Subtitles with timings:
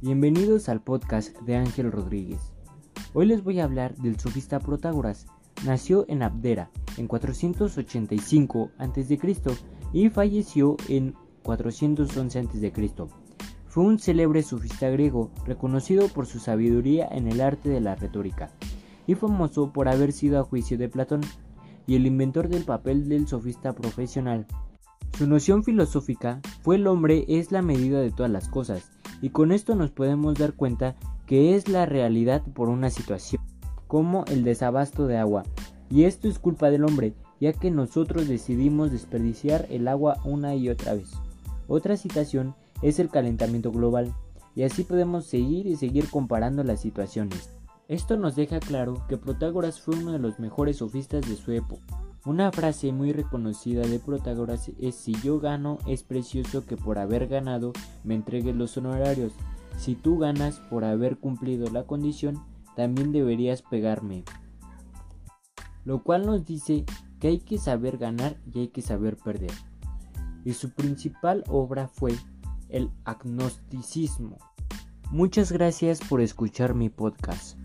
[0.00, 2.38] Bienvenidos al podcast de Ángel Rodríguez.
[3.14, 5.26] Hoy les voy a hablar del sofista Protágoras.
[5.66, 9.18] Nació en Abdera en 485 a.C.
[9.92, 12.72] y falleció en 411 a.C.
[13.66, 18.52] Fue un célebre sofista griego, reconocido por su sabiduría en el arte de la retórica,
[19.08, 21.22] y famoso por haber sido a juicio de Platón,
[21.88, 24.46] y el inventor del papel del sofista profesional.
[25.18, 29.52] Su noción filosófica fue el hombre es la medida de todas las cosas, y con
[29.52, 30.96] esto nos podemos dar cuenta
[31.26, 33.42] que es la realidad por una situación,
[33.86, 35.44] como el desabasto de agua,
[35.90, 40.68] y esto es culpa del hombre, ya que nosotros decidimos desperdiciar el agua una y
[40.68, 41.10] otra vez.
[41.66, 44.14] Otra situación es el calentamiento global,
[44.54, 47.50] y así podemos seguir y seguir comparando las situaciones.
[47.88, 51.97] Esto nos deja claro que Protágoras fue uno de los mejores sofistas de su época.
[52.24, 57.28] Una frase muy reconocida de Protágoras es si yo gano es precioso que por haber
[57.28, 57.72] ganado
[58.04, 59.32] me entregues los honorarios.
[59.78, 62.42] Si tú ganas por haber cumplido la condición,
[62.74, 64.24] también deberías pegarme.
[65.84, 66.84] Lo cual nos dice
[67.20, 69.52] que hay que saber ganar y hay que saber perder.
[70.44, 72.14] Y su principal obra fue
[72.68, 74.38] el agnosticismo.
[75.10, 77.56] Muchas gracias por escuchar mi podcast.